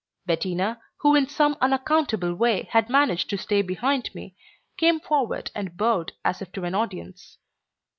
Bettina, 0.25 0.81
who 1.01 1.13
in 1.13 1.29
some 1.29 1.55
unaccountable 1.61 2.33
way 2.33 2.63
had 2.71 2.89
managed 2.89 3.29
to 3.29 3.37
stay 3.37 3.61
behind 3.61 4.09
me, 4.15 4.35
came 4.75 4.99
forward 4.99 5.51
and 5.53 5.77
bowed 5.77 6.13
as 6.25 6.41
if 6.41 6.51
to 6.53 6.63
an 6.63 6.73
audience. 6.73 7.37